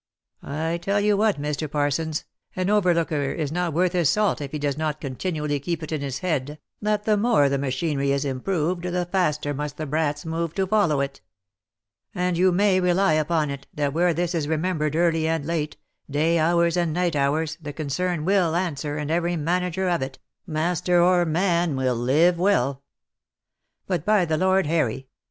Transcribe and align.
I 0.41 0.79
tell 0.79 0.99
you 0.99 1.15
what, 1.15 1.39
Mr. 1.39 1.69
Parsons, 1.69 2.25
an 2.55 2.71
overlooker 2.71 3.31
is 3.33 3.51
not 3.51 3.71
worth 3.73 3.91
his 3.93 4.09
salt 4.09 4.41
if 4.41 4.51
he 4.51 4.57
does 4.57 4.75
not 4.75 4.99
continually 4.99 5.59
keep 5.59 5.83
it 5.83 5.91
in 5.91 6.01
his 6.01 6.17
head, 6.25 6.57
that 6.81 7.03
the 7.03 7.17
more 7.17 7.47
the 7.49 7.59
machinery 7.59 8.11
is 8.11 8.25
improved 8.25 8.85
the 8.85 9.05
faster 9.05 9.53
must 9.53 9.77
the 9.77 9.85
brats 9.85 10.25
move 10.25 10.55
to 10.55 10.65
follow 10.65 11.01
it. 11.01 11.21
And 12.15 12.35
you 12.35 12.51
may 12.51 12.79
rely 12.79 13.13
upon 13.13 13.51
it 13.51 13.67
that 13.75 13.93
where 13.93 14.11
this 14.11 14.33
is 14.33 14.47
remembered 14.47 14.95
early 14.95 15.27
and 15.27 15.45
late, 15.45 15.77
day 16.09 16.39
hours 16.39 16.75
and 16.75 16.93
night 16.93 17.15
hours, 17.15 17.59
the 17.61 17.71
concern 17.71 18.25
will 18.25 18.55
answer, 18.55 18.97
and 18.97 19.11
every 19.11 19.35
manager 19.35 19.87
of 19.87 20.01
it, 20.01 20.17
master 20.47 20.99
or 20.99 21.25
man, 21.27 21.75
will 21.75 21.93
live 21.95 22.39
well. 22.39 22.81
But, 23.85 24.03
by 24.03 24.25
the 24.25 24.37
Lord 24.37 24.65
Harry! 24.65 25.09